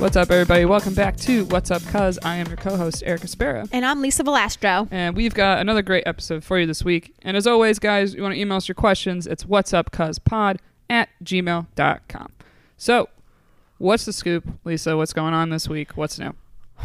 [0.00, 0.64] What's up, everybody?
[0.64, 2.18] Welcome back to What's Up, Cuz.
[2.24, 3.66] I am your co host, Erica Sparrow.
[3.70, 4.88] And I'm Lisa Valastro.
[4.90, 7.14] And we've got another great episode for you this week.
[7.20, 10.18] And as always, guys, you want to email us your questions, it's what's up cuz
[10.18, 10.58] pod
[10.88, 12.32] at gmail.com.
[12.78, 13.10] So,
[13.76, 14.96] what's the scoop, Lisa?
[14.96, 15.98] What's going on this week?
[15.98, 16.34] What's new?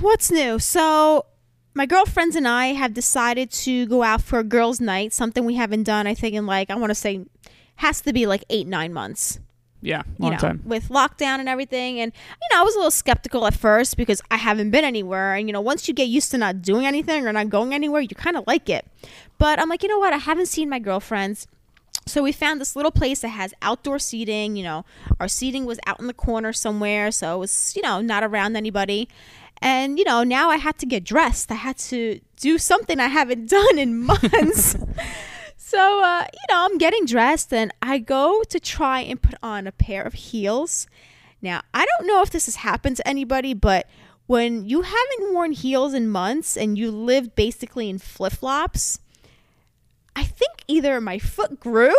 [0.01, 0.59] What's new?
[0.59, 1.25] So,
[1.73, 5.55] my girlfriends and I have decided to go out for a girls' night, something we
[5.55, 7.25] haven't done, I think, in like, I want to say,
[7.77, 9.39] has to be like eight, nine months.
[9.85, 10.61] Yeah, you know, time.
[10.65, 11.99] with lockdown and everything.
[11.99, 15.35] And, you know, I was a little skeptical at first because I haven't been anywhere.
[15.35, 18.01] And, you know, once you get used to not doing anything or not going anywhere,
[18.01, 18.85] you kind of like it.
[19.37, 20.11] But I'm like, you know what?
[20.11, 21.47] I haven't seen my girlfriends.
[22.07, 24.55] So we found this little place that has outdoor seating.
[24.55, 24.85] You know,
[25.19, 27.11] our seating was out in the corner somewhere.
[27.11, 29.07] So it was, you know, not around anybody.
[29.61, 31.51] And, you know, now I had to get dressed.
[31.51, 34.75] I had to do something I haven't done in months.
[35.67, 39.65] So, uh, you know, I'm getting dressed and I go to try and put on
[39.65, 40.85] a pair of heels.
[41.41, 43.87] Now, I don't know if this has happened to anybody, but
[44.27, 48.99] when you haven't worn heels in months and you live basically in flip flops,
[50.15, 51.95] I think either my foot grew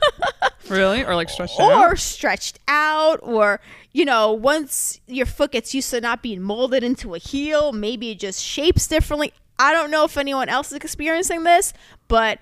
[0.68, 1.04] Really?
[1.04, 1.78] Or like stretched out?
[1.78, 3.60] or stretched out, or,
[3.92, 8.10] you know, once your foot gets used to not being molded into a heel, maybe
[8.10, 9.32] it just shapes differently.
[9.60, 11.72] I don't know if anyone else is experiencing this,
[12.08, 12.40] but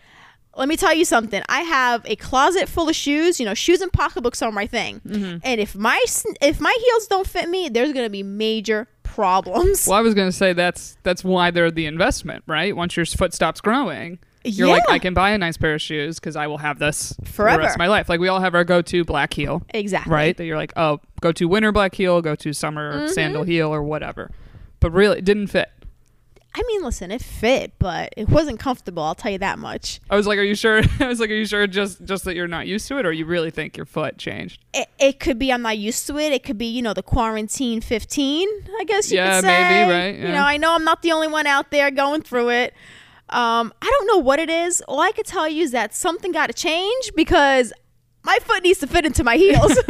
[0.57, 1.43] let me tell you something.
[1.49, 3.39] I have a closet full of shoes.
[3.41, 5.01] You know, shoes and pocketbooks are my thing.
[5.01, 5.39] Mm-hmm.
[5.43, 6.03] And if my
[6.41, 9.87] if my heels don't fit me, there's gonna be major problems.
[9.87, 12.75] Well, I was going to say that's that's why they're the investment, right?
[12.77, 15.81] Once your foot stops growing, you're yeah, like, I can buy a nice pair of
[15.81, 18.09] shoes because I will have this for the rest of my life.
[18.09, 20.13] Like we all have our go-to black heel, exactly.
[20.13, 20.37] right?
[20.37, 23.13] That you're like, oh, go to winter black heel, go to summer Mm-hmm.
[23.13, 24.31] sandal heel, or whatever.
[24.81, 25.71] But really, it didn't fit.
[26.57, 29.03] I mean, listen, it fit, but it wasn't comfortable.
[29.03, 30.01] I'll tell you that much.
[30.09, 30.83] I was like, are you sure?
[31.01, 33.13] I was like, are you sure just just that you're not used to it, or
[33.13, 34.65] you really think your foot changed?
[34.73, 36.33] It, it could be I'm not used to it.
[36.33, 38.49] It could be you know the quarantine 15.
[38.81, 39.69] I guess you Yeah, could say.
[39.87, 42.51] maybe, right, You know, I know I'm not the only one out there going through
[42.51, 42.73] it.
[43.31, 44.81] Um, I don't know what it is.
[44.83, 47.73] All I could tell you is that something got to change because
[48.23, 49.77] my foot needs to fit into my heels.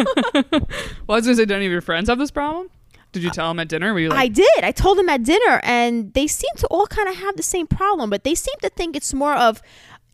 [1.06, 2.70] Well, I was gonna say, do any of your friends have this problem?
[3.14, 3.94] Did you tell them at dinner?
[3.94, 4.62] Were you I did.
[4.62, 7.66] I told them at dinner, and they seem to all kind of have the same
[7.66, 9.62] problem, but they seem to think it's more of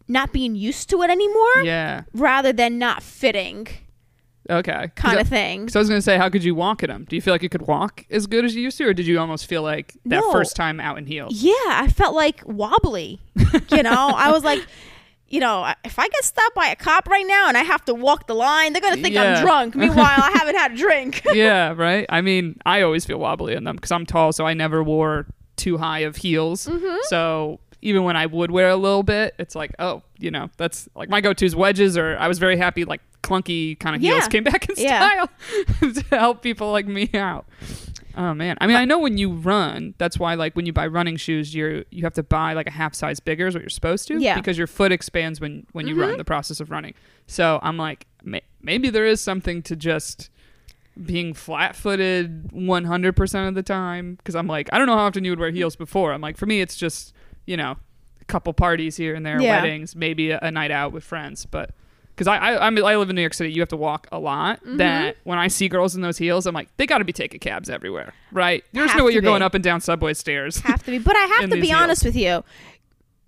[0.07, 3.69] not being used to it anymore yeah, rather than not fitting
[4.51, 5.69] okay, kind of thing.
[5.69, 7.07] So I was gonna say, how could you walk in them?
[7.09, 9.07] Do you feel like you could walk as good as you used to, or did
[9.07, 10.33] you almost feel like that No.
[10.33, 11.43] first time out in heels?
[11.43, 13.21] Yeah, I felt like wobbly.
[13.71, 14.65] You know, I was like,
[15.31, 17.95] you know, if I get stopped by a cop right now and I have to
[17.95, 19.37] walk the line, they're gonna think Yeah.
[19.37, 19.75] I'm drunk.
[19.77, 21.23] Meanwhile, I haven't had a drink.
[21.33, 22.05] yeah, right.
[22.09, 25.27] I mean, I always feel wobbly in them because I'm tall, so I never wore
[25.57, 26.67] too high of heels.
[26.67, 26.97] Mm-hmm.
[27.09, 30.89] So even when I would wear a little bit, it's like, oh, you know, that's
[30.95, 31.97] like my go-to's wedges.
[31.97, 34.29] Or I was very happy, like clunky kind of heels Yeah.
[34.29, 34.99] came back in Yeah.
[35.79, 37.47] style to help people like me out.
[38.17, 40.87] Oh man, I mean, I know when you run, that's why like when you buy
[40.87, 43.71] running shoes, you you have to buy like a half size bigger is what you're
[43.71, 44.35] supposed to, Yeah.
[44.35, 46.19] because your foot expands when when you run mm-hmm.
[46.19, 46.95] the process of running.
[47.27, 50.31] So I'm like, may- maybe there is something to just
[51.05, 54.17] being flat footed 100% of the time.
[54.17, 56.13] Because I'm like, I don't know how often you would wear heels before.
[56.13, 57.15] I'm like, for me, it's just,
[57.47, 57.77] you know,
[58.21, 59.63] a couple parties here and there, Yeah.
[59.63, 61.47] weddings, maybe a, a night out with friends.
[61.47, 61.71] But
[62.15, 64.19] because I, I, I'm, I live in New York City, you have to walk a
[64.19, 64.61] lot.
[64.61, 64.77] Mm-hmm.
[64.79, 67.41] That when I see girls in those heels, I'm like, they got to be taking
[67.41, 68.65] cabs everywhere, right?
[68.73, 70.59] There's Have no way you're going up and down subway stairs.
[70.61, 72.45] have to be, but I have to be honest with you.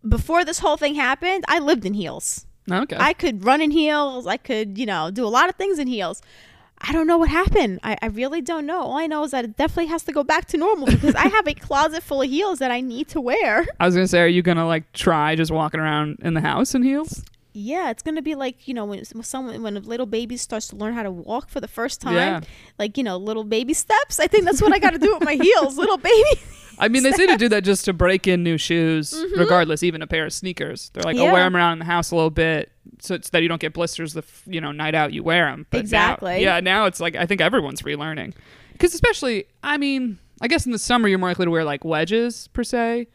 [0.06, 2.47] Before this whole thing happened, I lived in heels.
[2.70, 2.97] okay.
[2.98, 4.26] I could run in heels.
[4.26, 6.22] I could, you know, do a lot of things in heels.
[6.84, 7.78] I don't know what happened.
[7.84, 8.82] I, I really don't know.
[8.82, 11.28] All I know is that it definitely has to go back to normal because I
[11.28, 13.64] have a closet full of heels that I need to wear.
[13.78, 16.75] I was gonna say, are you gonna like try just walking around in the house
[16.75, 17.25] in heels?
[17.54, 20.76] Yeah, it's gonna be like you know when someone when a little baby starts to
[20.76, 22.40] learn how to walk for the first time, Yeah.
[22.78, 24.18] like you know little baby steps.
[24.18, 26.40] I think that's what I got to do with my heels, little baby.
[26.78, 29.38] I mean, they say to do that just to break in new shoes, mm-hmm.
[29.38, 30.90] regardless, even a pair of sneakers.
[30.94, 33.43] They're like, I'll wear them around in the house a little bit, so it's that
[33.43, 35.66] you don't get blisters the f- you know night out you wear them.
[35.70, 36.43] But now- Exactly.
[36.43, 38.32] yeah, now it's like I think everyone's relearning
[38.72, 41.84] because especially, I mean, I guess in the summer you're more likely to wear like
[41.84, 43.06] wedges per se,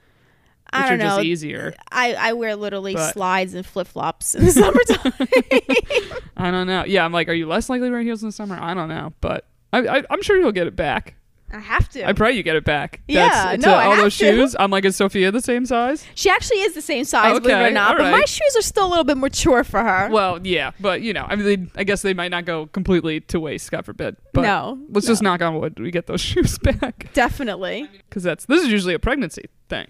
[0.73, 1.05] which I don't know.
[1.05, 1.73] just easier.
[1.91, 5.13] I I wear literally But- slides and flip flops in the summertime.
[6.37, 6.83] I don't know.
[6.85, 8.57] Yeah, I'm like, are you less likely to wear heels in the summer?
[8.59, 11.15] I don't know, but I, I, I'm sure you'll get it back.
[11.49, 12.05] I have to.
[12.05, 12.99] I pray you get it back.
[13.07, 14.25] Yeah, That's, no, to I all have those to.
[14.35, 14.53] shoes.
[14.59, 16.05] I'm like, is Sophia the same size?
[16.13, 17.91] she actually is the same size, believe it Okay, or not.
[17.91, 20.09] all But my shoes are still a little bit mature for her.
[20.11, 23.21] Well, yeah, but you know, I mean, they, I guess they might not go completely
[23.21, 24.17] to waste, God forbid.
[24.33, 25.79] But no, let's just knock on wood.
[25.79, 27.87] We get those shoes back definitely.
[28.09, 29.87] because that's this is usually a pregnancy thing.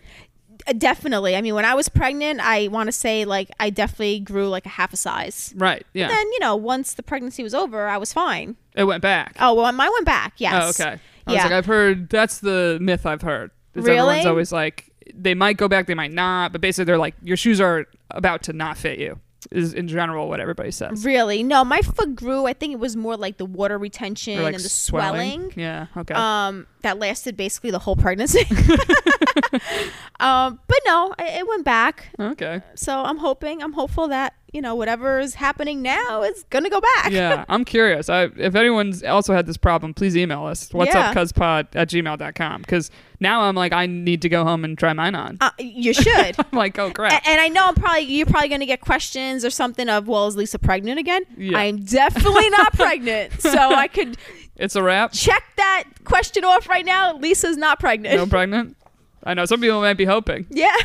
[0.67, 1.35] Uh, Definitely.
[1.35, 4.65] I mean, when I was pregnant, I want to say like I definitely grew like
[4.65, 5.53] a half a size.
[5.55, 5.85] Right.
[5.93, 6.07] Yeah.
[6.09, 8.55] Then you know, once the pregnancy was over, I was fine.
[8.75, 9.35] it went back.
[9.39, 10.33] Oh well, mine went back.
[10.37, 10.79] Yes.
[10.79, 10.99] Oh, okay.
[11.27, 11.43] I was Yeah.
[11.43, 13.51] like, I've heard that's the myth I've heard.
[13.75, 17.15] Is everyone's always like they might go back, they might not, but basically they're like
[17.23, 19.19] your shoes are about to not fit you.
[19.51, 21.05] Is in general what everybody says.
[21.05, 21.41] Really?
[21.43, 22.45] No, my foot grew.
[22.45, 25.51] I think it was more like the water retention like and the swelling.
[25.51, 25.53] swelling.
[25.55, 25.87] Yeah.
[25.95, 26.13] Okay.
[26.13, 28.45] Um, that lasted basically the whole pregnancy.
[30.19, 32.09] um, but no, it, it went back.
[32.19, 32.61] okay.
[32.75, 36.79] So I'm hoping, I'm hopeful that you know whatever is happening now is gonna go
[36.81, 37.11] back.
[37.11, 38.09] yeah, I'm curious.
[38.09, 40.69] I, if anyone's also had this problem, please email us.
[40.73, 41.09] What's Yeah.
[41.09, 42.61] up, cuzpod at gmail.com.
[42.61, 42.89] Because
[43.19, 45.37] now I'm like, I need to go home and try mine on.
[45.41, 46.35] Uh, you should.
[46.39, 47.11] I'm like, oh, crap.
[47.25, 50.27] A- and I know I'm probably you're probably gonna get questions or something of well
[50.27, 51.23] is Lisa pregnant again?
[51.37, 51.57] Yeah.
[51.57, 54.17] I'm definitely not pregnant, so I could
[54.55, 55.11] It's a wrap.
[55.11, 57.17] check that question off right now.
[57.17, 58.15] Lisa's not pregnant.
[58.15, 58.75] No pregnant.
[59.23, 60.47] I know some people might be hoping.
[60.49, 60.75] yeah.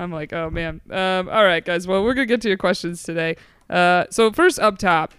[0.00, 0.80] I'm like, oh man.
[0.90, 1.86] Um, all right, guys.
[1.86, 3.36] Well, we're gonna get to your questions today.
[3.68, 5.12] Uh, so first up top,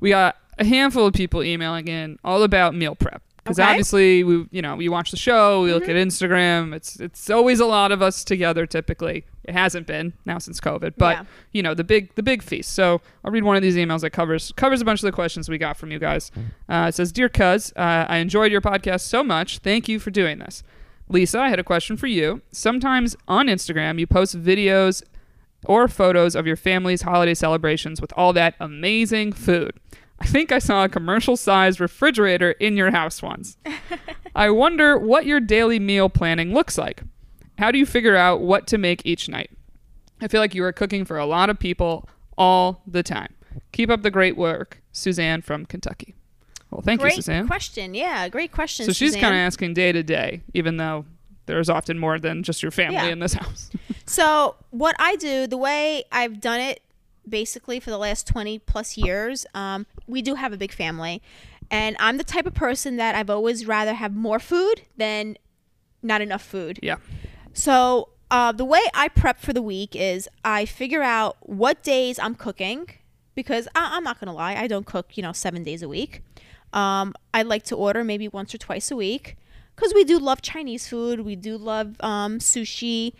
[0.00, 3.68] we got a handful of people emailing in all about meal prep because Okay.
[3.68, 6.74] obviously we, you know, we watch the show, we look at Instagram.
[6.74, 8.66] It's it's always a lot of us together.
[8.66, 11.24] Typically, it hasn't been now since COVID, but Yeah.
[11.52, 12.72] you know the big the big feast.
[12.72, 15.48] So I'll read one of these emails that covers covers a bunch of the questions
[15.48, 16.30] we got from you guys.
[16.68, 19.58] Uh, it says, "Dear Cuz, uh, I enjoyed your podcast so much.
[19.58, 20.62] Thank you for doing this."
[21.08, 22.42] Lisa, I had a question for you.
[22.52, 25.02] Sometimes on Instagram, you post videos
[25.66, 29.78] or photos of your family's holiday celebrations with all that amazing food.
[30.18, 33.56] I think I saw a commercial sized refrigerator in your house once.
[34.34, 37.02] I wonder what your daily meal planning looks like.
[37.58, 39.50] How do you figure out what to make each night?
[40.20, 42.08] I feel like you are cooking for a lot of people
[42.38, 43.34] all the time.
[43.72, 44.80] Keep up the great work.
[44.92, 46.14] Suzanne from Kentucky.
[46.72, 47.46] Well, thank great you, Suzanne.
[47.46, 47.94] question.
[47.94, 48.86] Yeah, great question.
[48.86, 51.04] So she's kind of asking day to day, even though
[51.46, 53.06] there's often more than just your family Yeah.
[53.08, 53.70] in this house.
[54.04, 56.82] So what I do, the way I've done it,
[57.28, 61.22] basically for the last twenty plus years, um, we do have a big family,
[61.70, 65.36] and I'm the type of person that I've always rather have more food than
[66.02, 66.80] not enough food.
[66.82, 66.96] yeah.
[67.52, 72.18] So uh, the way I prep for the week is I figure out what days
[72.18, 72.88] I'm cooking
[73.36, 76.22] because I- I'm not gonna lie, I don't cook you know seven days a week.
[76.72, 79.36] Um, I like to order maybe once or twice a week
[79.76, 81.20] because we do love Chinese food.
[81.20, 83.12] We do love um, sushi.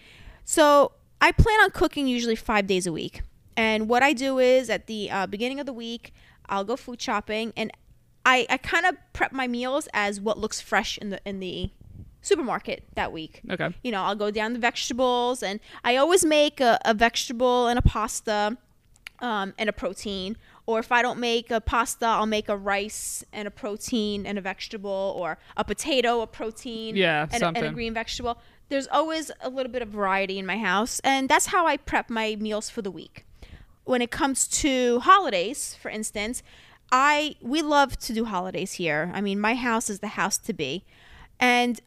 [0.45, 3.23] So I plan on cooking usually five days a week.
[3.57, 6.13] And what I do is at the uh, beginning of the week,
[6.49, 7.71] I'll go food shopping and
[8.25, 11.71] I, I kind of prep my meals as what looks fresh in the in the
[12.21, 13.71] supermarket that week Okay.
[13.83, 17.79] you know, I'll go down the vegetables, and I always make a, a vegetable and
[17.79, 18.57] a pasta
[19.19, 20.37] um, and a protein.
[20.65, 24.39] Or if I don't make a pasta, I'll make a rice and a protein and
[24.39, 28.39] a vegetable, or a potato, a protein, Yeah, and, a, and a green vegetable.
[28.69, 32.09] There's always a little bit of variety in my house, and that's how I prep
[32.09, 33.27] my meals for the week.
[33.85, 36.45] When it comes to holidays, for instance,
[36.93, 39.11] I we love to do holidays here.
[39.13, 40.85] I mean, my house is the house to be,
[41.41, 41.81] and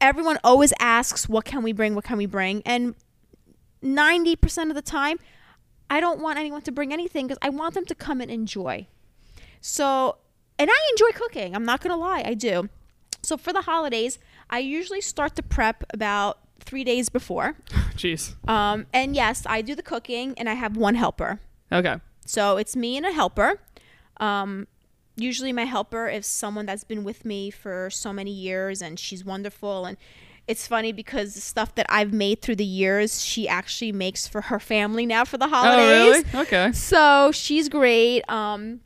[0.00, 1.94] everyone always asks, "What can we bring?
[1.94, 2.94] What can we bring?" And
[3.82, 5.18] ninety percent of the time,
[5.90, 8.86] I don't want anyone to bring anything because I want them to come and enjoy.
[9.60, 10.18] So,
[10.58, 11.54] and I enjoy cooking.
[11.54, 12.68] I'm not gonna lie, I do.
[13.22, 14.18] So for the holidays,
[14.50, 17.56] I usually start to prep about three days before.
[17.96, 18.34] Jeez.
[18.48, 21.40] Um, and yes, I do the cooking, and I have one helper.
[21.72, 21.96] Okay.
[22.26, 23.60] So it's me and a helper.
[24.18, 24.66] Um,
[25.16, 29.24] usually, my helper is someone that's been with me for so many years, and she's
[29.24, 29.86] wonderful.
[29.86, 29.96] And
[30.46, 34.42] it's funny because the stuff that I've made through the years, she actually makes for
[34.42, 36.24] her family now for the holidays.
[36.34, 36.46] Oh, really?
[36.46, 36.72] Okay.
[36.72, 38.22] So she's great.
[38.30, 38.80] Um,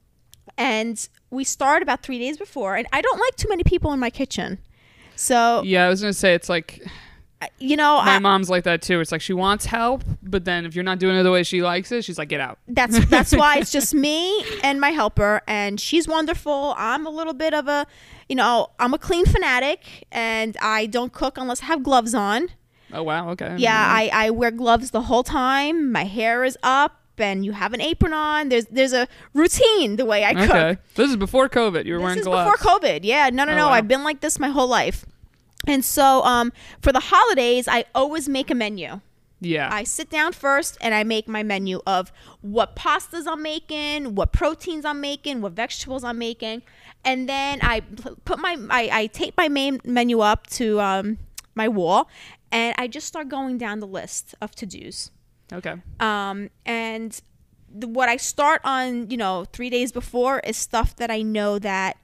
[0.57, 3.99] and we start about three days before, and I don't like too many people in
[3.99, 4.59] my kitchen.
[5.17, 6.87] So Yeah, I was gonna say it's like
[7.59, 9.01] you know, my I, mom's like that too.
[9.01, 11.63] It's like she wants help, but then if you're not doing it the way she
[11.63, 12.59] likes it, she's like, get out.
[12.67, 17.33] that's that's why it's just me and my helper and she's wonderful i'm a little
[17.35, 17.87] bit of a
[18.29, 22.49] you know i'm a clean fanatic and i don't cook unless i have gloves on
[22.93, 23.29] Oh wow.
[23.31, 23.55] Okay.
[23.59, 27.73] yeah i i wear gloves the whole time my hair is up and you have
[27.75, 30.77] an apron on there's there's a routine the way i cook Okay.
[30.95, 31.85] This is before COVID.
[31.85, 32.51] You were this wearing is gloves.
[32.59, 33.73] before covid yeah no no Oh, no wow.
[33.73, 35.05] i've been like this my whole life
[35.67, 39.01] and so um for the holidays i always make a menu
[39.41, 39.69] Yeah.
[39.73, 44.33] I sit down first and I make my menu of what pastas I'm making, what
[44.33, 46.63] proteins I'm making, what vegetables I'm making,
[47.05, 47.81] and then I
[48.25, 51.19] put my I, I tape my main menu up to um,
[51.55, 52.09] my wall,
[52.51, 55.11] and I just start going down the list of to dos.
[55.53, 55.75] okay.
[56.01, 57.21] Um, and
[57.73, 61.59] the, what I start on, you know, three days before is stuff that I know
[61.61, 61.97] that,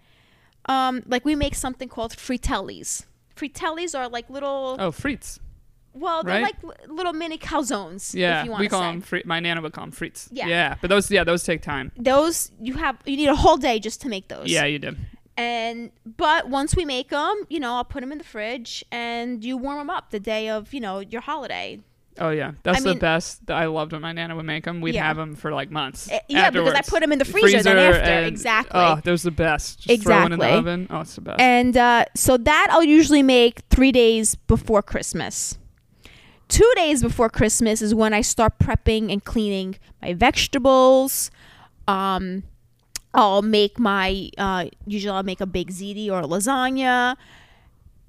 [0.66, 3.06] um, like we make something called fritellis.
[3.34, 5.40] Fritellis are like little, Oh, frites.
[5.94, 6.56] Well, they're right.
[6.64, 8.14] like little mini calzones.
[8.14, 8.86] Yeah, if you want we call say.
[8.86, 9.00] them.
[9.00, 10.28] Fri- my nana would call them frites.
[10.30, 10.46] Yeah.
[10.48, 11.92] Yeah, but those, yeah, those take time.
[11.96, 14.48] those you have you need a whole day just to make those.
[14.48, 14.96] Yeah, you do.
[15.36, 19.44] And but once we make them, you know, I'll put them in the fridge and
[19.44, 21.80] you warm them up the day of you know your holiday.
[22.16, 23.50] Oh yeah, that's I the mean- best.
[23.50, 24.80] I loved when my nana would make them.
[24.80, 25.02] We'd Yeah.
[25.08, 26.08] have them for like months.
[26.08, 28.80] Eh, yeah, because I put them in the freezer then after, and- exactly.
[28.80, 29.80] Oh, was the best.
[29.80, 30.58] Just throw one in the Exactly.
[30.58, 30.86] oven.
[30.90, 31.40] Oh, it's the best.
[31.40, 35.58] And uh, so that I'll usually make three days before Christmas.
[36.48, 41.30] Two days before Christmas is when I start prepping and cleaning my vegetables.
[41.88, 42.44] Um,
[43.12, 47.16] I'll make my, uh, usually I'll make a big ziti or a lasagna.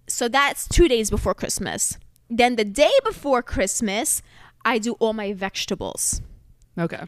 [0.08, 1.98] So that's two days before Christmas.
[2.30, 4.22] Then the day before Christmas,
[4.64, 6.22] I do all my vegetables.
[6.78, 7.04] okay.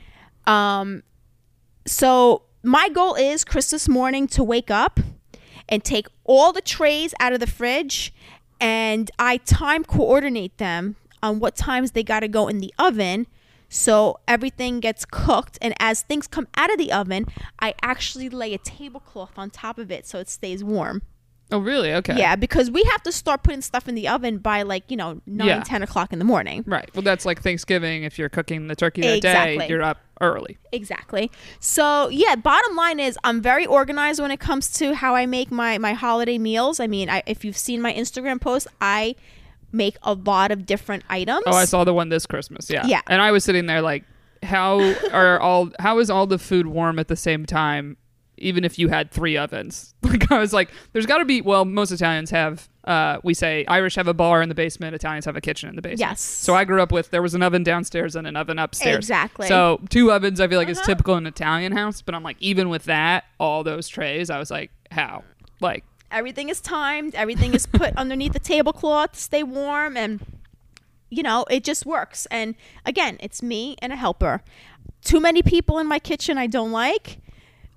[0.46, 1.04] Um,
[1.86, 5.00] so my goal is Christmas morning to wake up
[5.68, 8.14] and take all the trays out of the fridge
[8.60, 10.96] and I time coordinate them
[11.28, 13.28] on what times they got to go in the oven
[13.70, 17.26] so everything gets cooked and as things come out of the oven
[17.60, 21.02] I actually lay a tablecloth on top of it so it stays warm.
[21.50, 21.94] Oh really?
[21.94, 22.18] Okay.
[22.18, 25.22] Yeah, because we have to start putting stuff in the oven by like, you know,
[25.26, 25.64] 9, Yeah.
[25.64, 26.66] 10 o'clock in the morning.
[26.68, 26.90] Right.
[26.94, 28.04] Well, that's like Thanksgiving.
[28.04, 29.58] If you're cooking the turkey that Exactly.
[29.60, 30.58] day, you're up early.
[30.74, 31.32] Exactly.
[31.62, 35.50] So yeah, bottom line is I'm very organized when it comes to how I make
[35.52, 36.82] my my holiday meals.
[36.82, 39.16] I mean, I, if you've seen my Instagram post, I
[39.72, 41.44] make a lot of different items.
[41.46, 42.70] Oh, I saw the one this Christmas.
[42.70, 42.86] Yeah.
[42.86, 43.02] Yeah.
[43.08, 44.04] And I was sitting there like,
[44.44, 44.80] how
[45.12, 45.72] are all?
[45.80, 47.98] How is all the food warm at the same time?
[48.40, 51.42] Even if you had three ovens, like I was like, there's got to be.
[51.42, 52.70] Well, most Italians have.
[52.84, 54.96] Uh, we say Irish have a bar in the basement.
[54.96, 56.00] Italians have a kitchen in the basement.
[56.00, 56.22] Yes.
[56.22, 58.96] So I grew up with there was an oven downstairs and an oven upstairs.
[58.96, 59.48] Exactly.
[59.48, 60.86] So two ovens, I feel like is Uh-huh.
[60.88, 62.02] typical in an Italian house.
[62.02, 65.24] But I'm like, even with that, all those trays, I was like, how?
[65.60, 67.16] Like, Everything is timed.
[67.16, 70.26] Everything is put underneath the tablecloth to stay warm, and
[71.10, 72.26] you know it just works.
[72.32, 74.42] And again, it's me and a helper.
[75.04, 77.18] Too many people in my kitchen, I don't like.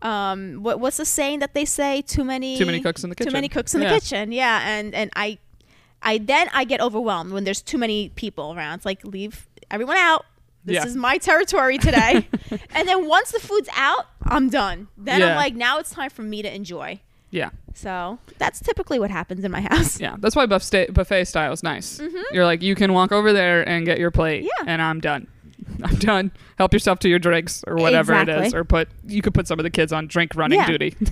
[0.03, 2.03] Um, what, what's the saying that they say?
[2.03, 2.57] Too many.
[2.57, 3.31] Too many cooks in the kitchen.
[3.31, 3.89] Too many cooks in Yeah.
[3.93, 4.33] the kitchen.
[4.33, 5.39] Yeah, and and I,
[6.03, 8.77] I then I get overwhelmed when there's too many people around.
[8.77, 10.25] It's like leave everyone out.
[10.65, 10.87] This Yeah.
[10.87, 12.29] is my territory today.
[12.75, 14.89] and then once the food's out, I'm done.
[14.97, 17.01] Then I'm like, now it's time for me to enjoy.
[17.31, 17.51] yeah.
[17.75, 20.01] So that's typically what happens in my house.
[20.01, 22.01] Yeah, that's why buffet buffet style is nice.
[22.33, 24.67] You're like you can walk over there and get your plate, Mm-hmm.
[24.67, 24.73] Yeah.
[24.73, 25.27] and I'm done.
[25.85, 26.33] I'm done.
[26.59, 29.59] Help yourself to your drinks or whatever it is, or put you could put some
[29.59, 30.67] of the kids on drink running Yeah.
[30.67, 30.97] duty.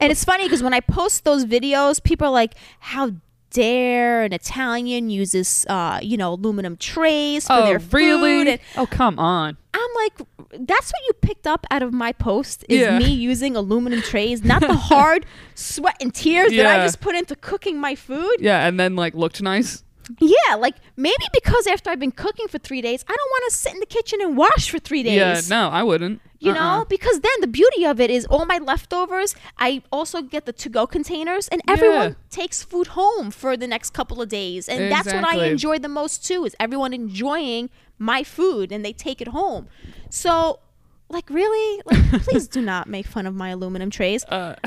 [0.00, 3.12] And it's funny because when I post those videos, people are like, "How
[3.50, 8.50] dare an Italian uses, uh, you know, aluminum trays for oh, their food?" really?
[8.52, 9.56] And oh, come on.
[9.74, 12.98] I'm like, "That's what you picked up out of my post is Yeah.
[12.98, 17.36] me using aluminum trays, not the hard sweat and tears that I just put into
[17.36, 19.82] cooking my food." Yeah, and then like looked nice.
[20.20, 23.56] Yeah, like maybe because after I've been cooking for three days, I don't want to
[23.56, 25.16] sit in the kitchen and wash for three days.
[25.16, 26.20] Yeah, no, I wouldn't.
[26.40, 26.58] You Uh-uh.
[26.80, 29.34] know, because then the beauty of it is all my leftovers.
[29.58, 32.14] I also get the to-go containers, and everyone Yeah.
[32.28, 35.88] takes food home for the next couple of days, and that's what I enjoy the
[35.88, 36.44] most too.
[36.44, 39.68] Is everyone enjoying my food and they take it home?
[40.10, 40.60] So,
[41.08, 44.24] like, really, like, please do not make fun of my aluminum trays.
[44.24, 44.54] Uh,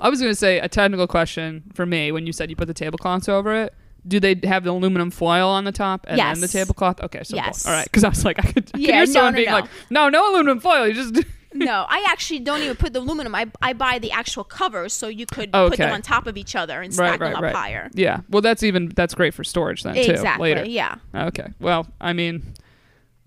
[0.00, 2.66] I was going to say a technical question for me when you said you put
[2.68, 3.74] the tablecloths over it.
[4.06, 7.00] Do they have the aluminum foil on the top and then the tablecloth?
[7.02, 7.66] Okay, so Yes.
[7.66, 9.36] all right, because I was like, I could, I could Yeah, hear no, someone no,
[9.36, 9.54] being no.
[9.54, 10.86] like, no, no aluminum foil.
[10.86, 11.14] You just
[11.58, 13.34] no, I actually don't even put the aluminum.
[13.34, 16.56] I, I buy the actual covers so you could put them on top of each
[16.56, 17.54] other and stack right, them up right.
[17.54, 17.90] higher.
[17.94, 20.54] Yeah, well, that's even that's great for storage then too Exactly.
[20.54, 20.68] later.
[20.68, 20.96] Yeah.
[21.14, 21.48] Okay.
[21.60, 22.54] Well, I mean,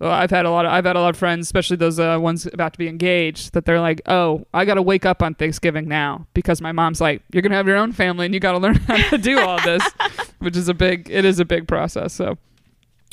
[0.02, 2.18] well, I've had a lot of I've had a lot of friends, especially those uh,
[2.20, 5.36] ones about to be engaged, that they're like, "Oh, I got to wake up on
[5.36, 8.50] Thanksgiving now because my mom's like, you're gonna have your own family and you got
[8.50, 9.80] to learn how to do all this,"
[10.40, 12.12] which is a big it is a big process.
[12.14, 12.36] So,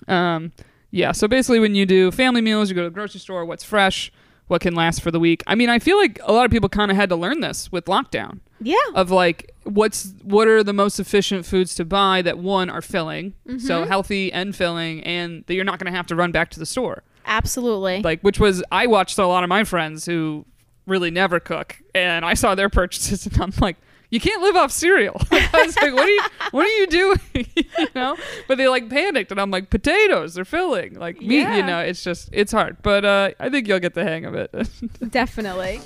[0.08, 0.52] um,
[0.90, 1.12] yeah.
[1.12, 3.46] So basically, when you do family meals, you go to the grocery store.
[3.46, 4.12] What's fresh?
[4.50, 5.42] What can last for the week?
[5.48, 7.72] I mean, I feel like a lot of people kind of had to learn this
[7.72, 8.76] with lockdown Yeah.
[8.96, 13.34] of like what's what are the most efficient foods to buy that one are filling
[13.60, 13.88] so Mm-hmm.
[13.88, 16.66] healthy and filling and that you're not going to have to run back to the
[16.66, 18.02] store Absolutely.
[18.02, 20.46] like which was i watched a lot of my friends who
[20.88, 23.78] really never cook and i saw their purchases and i'm like
[24.12, 27.20] you can't live off cereal i was like what are you what are you doing
[27.56, 28.16] you know
[28.48, 31.58] but they like panicked and i'm like potatoes they're filling like meat Yeah.
[31.58, 34.36] you know it's just it's hard but uh i think you'll get the hang of
[34.36, 34.50] it
[35.12, 35.80] Definitely.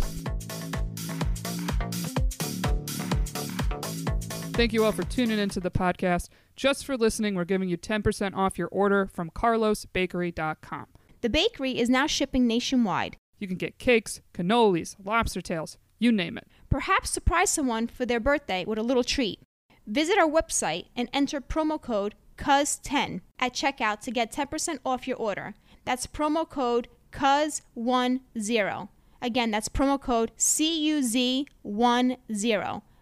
[4.56, 6.30] Thank you all for tuning into the podcast.
[6.56, 10.86] Just for listening, we're giving you 10% off your order from carlosbakery.com.
[11.22, 13.18] The bakery is now shipping nationwide.
[13.40, 16.48] You can get cakes, cannolis, lobster tails, you name it.
[16.70, 19.40] Perhaps surprise someone for their birthday with a little treat.
[19.88, 25.18] Visit our website and enter promo code CUZ10 at checkout to get 10% off your
[25.18, 25.56] order.
[25.86, 28.90] That's promo code CUZ10.
[29.22, 31.46] Again, that's promo code CUZ10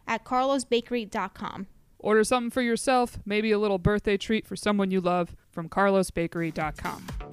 [0.07, 1.67] at carlosbakery.com.
[1.99, 7.30] Order something for yourself, maybe a little birthday treat for someone you love from carlosbakery.com.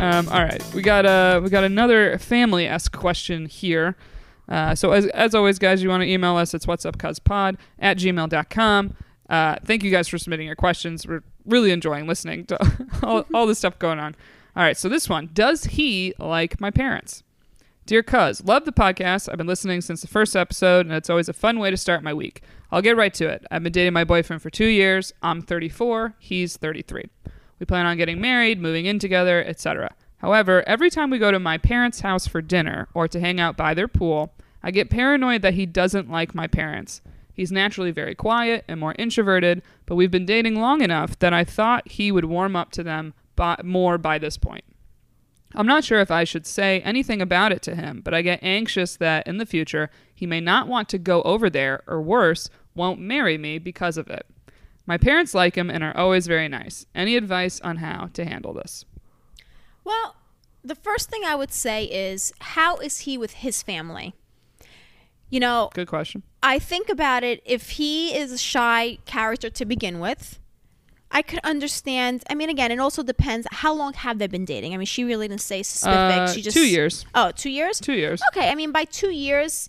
[0.00, 3.96] Um, all right, we got uh, we got another family esque question here.
[4.48, 6.54] Uh, so as, as always, guys, you want to email us?
[6.54, 8.96] It's what's up pod at gmail.com.
[9.28, 11.06] Uh, thank you guys for submitting your questions.
[11.06, 14.16] We're really enjoying listening to all, all the stuff going on.
[14.56, 17.22] All right, so this one Does he like my parents?
[17.84, 19.28] Dear Cuz, love the podcast.
[19.30, 22.02] I've been listening since the first episode, and it's always a fun way to start
[22.02, 22.42] my week.
[22.70, 23.44] I'll get right to it.
[23.50, 25.12] I've been dating my boyfriend for two years.
[25.22, 27.04] I'm 34, he's 33.
[27.60, 29.94] We plan on getting married, moving in together, etc.
[30.18, 33.56] However, every time we go to my parents' house for dinner or to hang out
[33.56, 37.00] by their pool, I get paranoid that he doesn't like my parents.
[37.32, 41.44] He's naturally very quiet and more introverted, but we've been dating long enough that I
[41.44, 44.64] thought he would warm up to them by, more by this point.
[45.54, 48.42] I'm not sure if I should say anything about it to him, but I get
[48.42, 52.50] anxious that in the future he may not want to go over there, or worse,
[52.74, 54.26] won't marry me because of it.
[54.86, 56.86] My parents like him and are always very nice.
[56.94, 58.84] Any advice on how to handle this?
[59.84, 60.16] Well,
[60.64, 64.14] the first thing I would say is how is he with his family?
[65.28, 66.22] You know, Good question.
[66.42, 70.40] I think about it if he is a shy character to begin with,
[71.12, 72.24] I could understand.
[72.28, 73.46] I mean, again, it also depends.
[73.50, 74.74] How long have they been dating?
[74.74, 75.94] I mean, she really didn't say specific.
[76.18, 77.04] Uh, she just two years.
[77.14, 77.80] Oh, two years.
[77.80, 78.20] Two years.
[78.32, 79.68] Okay, I mean, by two years,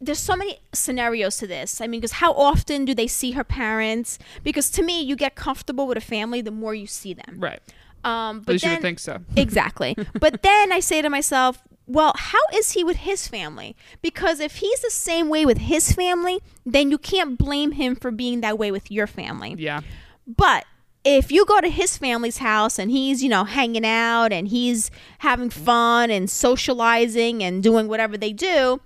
[0.00, 1.80] there's so many scenarios to this.
[1.80, 4.18] I mean, because how often do they see her parents?
[4.42, 7.36] Because to me, you get comfortable with a family the more you see them.
[7.38, 7.60] Right.
[8.04, 9.20] Um, At but least you then, would think so.
[9.36, 9.96] exactly.
[10.20, 13.76] but then I say to myself, well, how is he with his family?
[14.02, 18.10] Because if he's the same way with his family, then you can't blame him for
[18.10, 19.54] being that way with your family.
[19.56, 19.80] Yeah.
[20.26, 20.66] But
[21.04, 24.90] if you go to his family's house and he's, you know, hanging out and he's
[25.18, 28.80] having fun and socializing and doing whatever they do,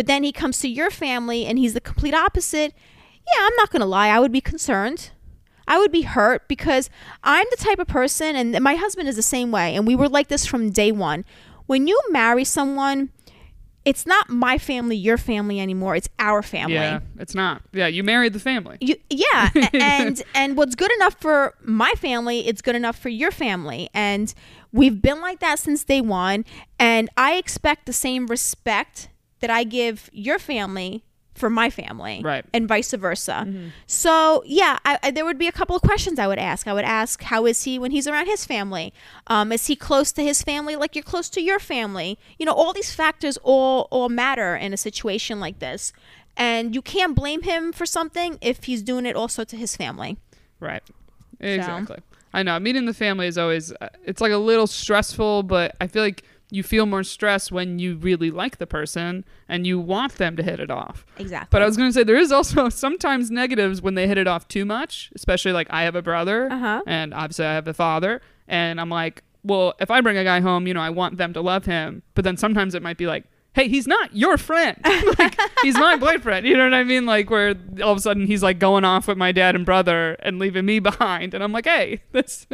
[0.00, 2.72] but then he comes to your family and he's the complete opposite,
[3.26, 5.10] yeah, I'm not going to lie, I would be concerned.
[5.68, 6.88] I would be hurt because
[7.22, 10.08] I'm the type of person, and my husband is the same way, and we were
[10.08, 11.26] like this from day one.
[11.66, 13.10] When you marry someone,
[13.84, 15.96] it's not my family, your family anymore.
[15.96, 16.76] It's our family.
[16.76, 17.00] Yeah.
[17.18, 17.60] It's not.
[17.74, 17.86] Yeah.
[17.86, 18.78] You married the family.
[18.80, 23.32] You, yeah, and and what's good enough for my family, it's good enough for your
[23.32, 24.32] family, and
[24.72, 26.46] we've been like that since day one.
[26.78, 32.44] And I expect the same respect that I give your family for my family, Right.
[32.52, 33.46] and vice versa.
[33.86, 36.66] So yeah, I, I, there would be a couple of questions I would ask.
[36.68, 38.92] I would ask, how is he when he's around his family?
[39.28, 42.18] Um, is he close to his family like you're close to your family?
[42.38, 45.92] You know, all these factors all all matter in a situation like this.
[46.36, 50.18] And you can't blame him for something if he's doing it also to his family.
[50.58, 50.82] Right.
[51.38, 51.98] Exactly.
[52.32, 52.58] I know.
[52.60, 56.22] Meeting the family is always, uh, it's like a little stressful, but I feel like
[56.50, 60.42] you feel more stress when you really like the person and you want them to
[60.42, 61.04] hit it off.
[61.18, 61.48] Exactly.
[61.50, 64.26] But I was going to say there is also sometimes negatives when they hit it
[64.26, 66.82] off too much, especially like I have a brother Uh-huh.
[66.86, 70.40] and obviously I have a father and I'm like, well, if I bring a guy
[70.40, 73.06] home, you know, I want them to love him, but then sometimes it might be
[73.06, 74.76] like, hey, he's not your friend.
[75.18, 76.46] like he's my boyfriend.
[76.46, 77.04] You know what I mean?
[77.06, 80.12] Like where all of a sudden he's like going off with my dad and brother
[80.20, 82.46] and leaving me behind and I'm like, "Hey, that's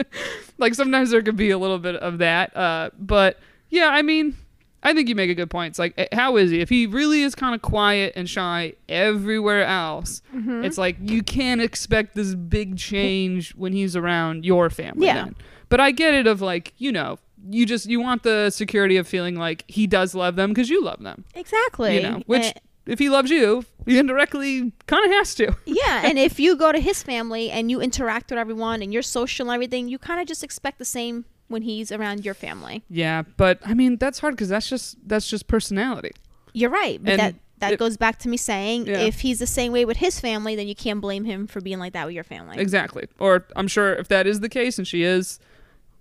[0.58, 3.38] like sometimes there could be a little bit of that." Uh but
[3.70, 4.36] yeah, I mean,
[4.82, 5.72] I think you make a good point.
[5.72, 6.60] It's like, eh, how is he?
[6.60, 10.64] If he really is kind of quiet and shy everywhere else, Mm-hmm.
[10.64, 15.06] it's like you can't expect this big change when he's around your family.
[15.06, 15.24] Yeah.
[15.24, 15.36] Then.
[15.68, 16.26] But I get it.
[16.26, 17.18] Of like, you know,
[17.50, 20.82] you just you want the security of feeling like he does love them because you
[20.84, 21.24] love them.
[21.34, 21.96] exactly.
[21.96, 22.52] You know, which Eh,
[22.86, 25.56] if he loves you, he indirectly kind of has to.
[25.64, 29.02] yeah, and if you go to his family and you interact with everyone and you're
[29.02, 32.82] social and everything, you kind of just expect the same when he's around your family.
[32.90, 36.12] Yeah, but I mean that's hard because that's just that's just personality.
[36.52, 38.98] You're right, but And that that it- goes back to me saying Yeah.
[39.00, 41.78] if he's the same way with his family, then you can't blame him for being
[41.78, 42.58] like that with your family.
[42.58, 43.06] Exactly.
[43.18, 45.38] Or I'm sure if that is the case and she is,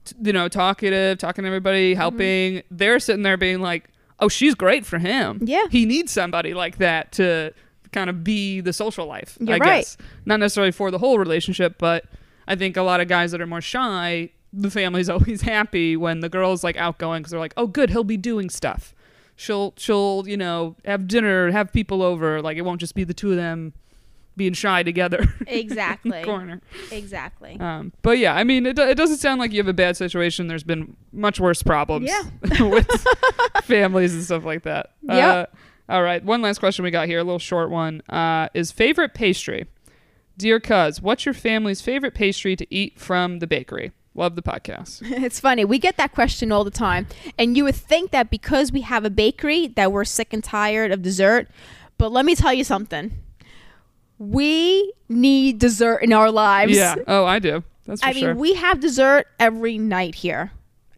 [0.03, 1.99] t- you know, talkative, talking to everybody, Mm-hmm.
[1.99, 3.85] helping, they're sitting there being like,
[4.19, 5.39] oh, she's great for him.
[5.41, 5.65] Yeah.
[5.71, 7.53] He needs somebody like that to
[7.93, 9.77] kind of be the social life, You're I right.
[9.79, 9.95] guess.
[10.25, 12.03] Not necessarily for the whole relationship, but
[12.49, 16.21] I think a lot of guys that are more shy, the family's always happy when
[16.21, 18.93] the girl's like outgoing because they're like, oh, good, he'll be doing stuff.
[19.35, 22.41] She'll, she'll, you know, have dinner, have people over.
[22.41, 23.73] Like it won't just be the two of them
[24.37, 25.25] being shy together.
[25.47, 26.23] Exactly.
[26.23, 26.61] corner.
[26.91, 27.57] exactly.
[27.59, 30.47] Um, but yeah, I mean, it, it doesn't sound like you have a bad situation.
[30.47, 32.23] There's been much worse problems Yeah.
[32.69, 32.87] with
[33.63, 34.91] families and stuff like that.
[35.03, 35.53] Yep.
[35.53, 38.01] Uh, all right, one last question we got here, a little short one.
[38.09, 39.67] Uh, is favorite pastry?
[40.37, 43.91] Dear Cuz, what's your family's favorite pastry to eat from the bakery?
[44.15, 45.01] Love the podcast.
[45.25, 45.65] It's funny.
[45.65, 47.05] We get that question all the time.
[47.37, 50.91] And you would think that because we have a bakery that we're sick and tired
[50.91, 51.49] of dessert.
[51.97, 53.11] But let me tell you something.
[54.17, 56.73] We need dessert in our lives.
[56.75, 56.95] yeah.
[57.07, 57.63] Oh, I do.
[57.85, 60.51] That's for I mean, we have dessert every night here.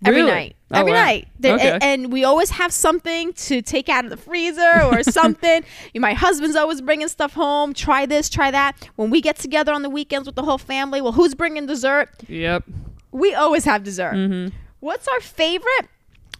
[0.05, 0.31] Every Really?
[0.31, 0.55] night.
[0.71, 1.03] Oh, Every wow.
[1.05, 1.27] night.
[1.39, 1.71] The- Okay.
[1.71, 5.63] and, and we always have something to take out of the freezer or something.
[5.95, 7.73] My husband's always bringing stuff home.
[7.73, 8.75] Try this, try that.
[8.95, 12.09] When we get together on the weekends with the whole family, well, who's bringing dessert?
[12.27, 12.63] yep.
[13.11, 14.13] We always have dessert.
[14.13, 14.55] Mm-hmm.
[14.79, 15.87] What's our favorite?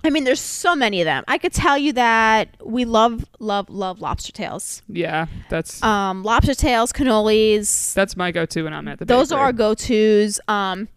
[0.03, 1.23] I mean, there's so many of them.
[1.27, 4.81] I could tell you that we love, love, love lobster tails.
[4.87, 5.25] Yeah.
[5.49, 7.93] That's Um, lobster tails, cannolis.
[7.93, 9.05] that's my go-to when I'm at the.
[9.05, 9.41] Those bakery.
[9.41, 10.39] are our go-tos.
[10.47, 10.87] Um,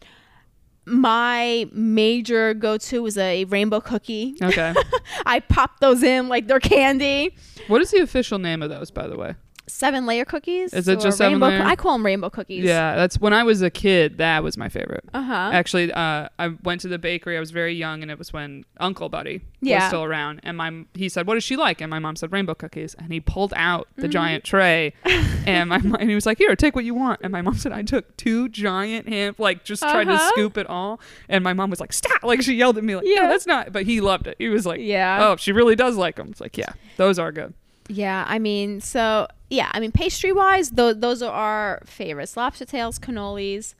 [0.86, 4.34] my major go-to is a rainbow cookie.
[4.42, 4.74] Okay.
[5.26, 7.34] I pop those in like they're candy.
[7.68, 9.34] what is the official name of those, by the way?
[9.72, 10.72] Seven layer cookies.
[10.72, 11.62] Is it just seven rainbow layer?
[11.62, 12.64] I call them rainbow cookies.
[12.64, 14.18] Yeah, that's when I was a kid.
[14.18, 15.04] That was my favorite.
[15.14, 15.50] Uh huh.
[15.52, 17.36] Actually, uh, I went to the bakery.
[17.36, 20.40] I was very young, and it was when Uncle Buddy was still around.
[20.42, 23.12] And my he said, "What does she like?" And my mom said, "Rainbow cookies." And
[23.12, 24.10] he pulled out the Mm-hmm.
[24.10, 24.92] giant tray,
[25.46, 27.54] and my mom, and he was like, "Here, take what you want." And my mom
[27.56, 30.28] said, "I took two giant hand, like just tried to Uh-huh.
[30.30, 33.04] scoop it all." And my mom was like, "Stop!" Like she yelled at me, like,
[33.06, 33.28] "Yeah, Yeah.
[33.28, 34.36] that's not." But he loved it.
[34.38, 35.18] He was like, Yeah.
[35.28, 37.54] "Oh, she really does like them." It's like, "Yeah, those are good."
[37.88, 38.24] Yeah.
[38.28, 39.70] I mean, so yeah.
[39.72, 43.74] I mean, pastry-wise, those those are our favorites: lobster tails, cannolis.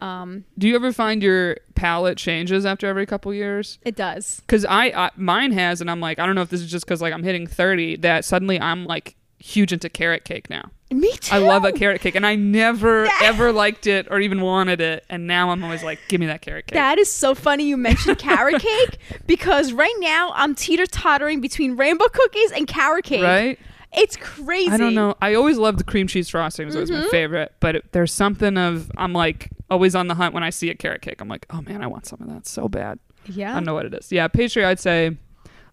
[0.00, 3.78] Um, Do you ever find your palate changes after every couple years?
[3.84, 4.40] it does.
[4.40, 6.84] because I, I mine has and i'm like i don't know if this is just
[6.84, 11.12] because like i'm hitting 30 that suddenly i'm like huge into carrot cake now Me
[11.18, 11.36] too.
[11.36, 15.04] i love a carrot cake and i never ever liked it or even wanted it
[15.08, 17.76] and now i'm always like give me that carrot cake That is so funny you
[17.76, 23.22] mentioned carrot cake because right now I'm teeter tottering between rainbow cookies and carrot cake.
[23.22, 23.58] right
[23.94, 24.70] It's crazy.
[24.70, 27.02] i don't know i always loved the cream cheese frosting it was always Mm-hmm.
[27.04, 30.50] my favorite but it, there's something of i'm like always on the hunt when i
[30.50, 32.98] see a carrot cake i'm like oh man i want some of that so bad
[33.26, 33.48] Yeah.
[33.48, 33.54] i Yeah.
[33.54, 35.16] don't know what it is yeah pastry i'd say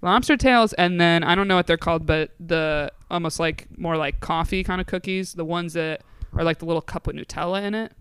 [0.01, 3.97] lobster tails and then i don't know what they're called but the almost like more
[3.97, 6.01] like coffee kind of cookies the ones that
[6.33, 7.91] are like the little cup with nutella in it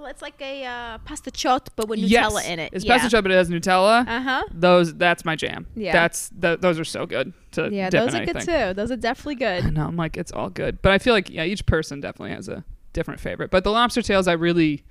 [0.00, 2.72] Well, it's like a uh, pasta chot, but with yes Nutella in it.
[2.72, 2.94] it's yeah.
[2.96, 4.42] pasta chip but it has nutella Uh huh.
[4.50, 5.92] those that's my jam Yeah.
[5.92, 8.72] that's th- those are so good to Yeah, those are good too.
[8.74, 9.74] Those are definitely I good.
[9.74, 12.48] know i'm like it's all good but i feel like yeah each person definitely has
[12.48, 14.84] a different favorite but the lobster tails i really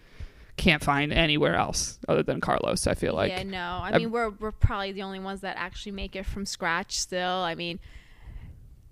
[0.57, 3.79] can't find anywhere else other than carlos i feel like yeah, no.
[3.81, 6.99] I I- mean, we're we're probably the only ones that actually make it from scratch.
[6.99, 7.79] Still, I mean,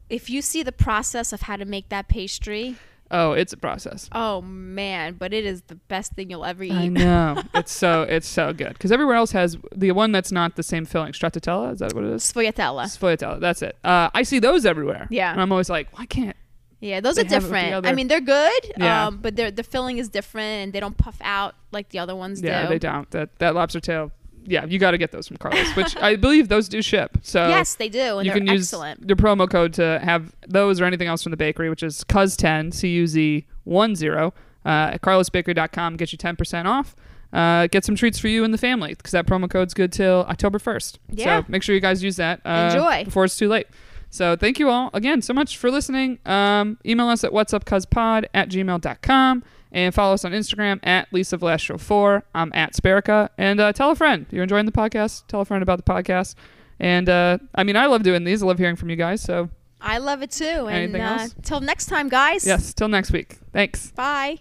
[0.09, 2.77] if you see the process of how to make that pastry,
[3.11, 6.71] oh it's a process oh man, but it is the best thing you'll ever eat.
[6.73, 10.55] I know it's so it's so good because everywhere else has the one that's not
[10.55, 11.13] the same filling.
[11.13, 12.23] Stracciatella is that what it is?
[12.23, 12.85] Sfogliatella.
[12.85, 13.39] Sfogliatella.
[13.39, 13.77] That's it.
[13.83, 15.07] Uh, I see those everywhere.
[15.09, 15.31] Yeah.
[15.31, 16.35] and I'm always like, why can't?
[16.79, 17.87] Yeah, those are different.
[17.87, 19.07] I mean, they're good, Yeah.
[19.07, 22.15] um, but they're, the filling is different, and they don't puff out like the other
[22.15, 22.69] ones Yeah, do.
[22.69, 23.09] they don't.
[23.11, 24.11] That that lobster tail.
[24.47, 27.17] Yeah, you got to get those from Carlos, which I believe those do ship.
[27.21, 29.05] So yes, they do, and you can use excellent.
[29.07, 32.73] the promo code to have those or anything else from the bakery, which is cuz10
[32.73, 34.31] c u z 10 uh,
[34.65, 35.97] at carlosbakery.com.
[35.97, 36.95] Get you 10% off.
[37.33, 40.25] Uh, get some treats for you and the family because that promo code's good till
[40.29, 40.97] October 1st.
[41.11, 41.41] Yeah.
[41.41, 42.39] So make sure you guys use that.
[42.45, 43.03] Uh, Enjoy.
[43.03, 43.67] before it's too late.
[44.09, 46.19] So thank you all again so much for listening.
[46.25, 51.11] Um, email us at what's up pod at gmail.com and follow us on Instagram at
[51.11, 52.23] Lisa Valastro 4.
[52.33, 53.29] I'm at Sparica.
[53.37, 54.25] And uh, tell a friend.
[54.31, 55.27] You're enjoying the podcast.
[55.27, 56.35] Tell a friend about the podcast.
[56.79, 58.43] And uh, I mean, I love doing these.
[58.43, 59.21] I love hearing from you guys.
[59.21, 59.49] So
[59.81, 60.45] I love it too.
[60.45, 61.35] And Anything uh, else?
[61.43, 62.45] till next time, guys.
[62.45, 63.37] yes, till next week.
[63.51, 63.91] Thanks.
[63.91, 64.39] Bye.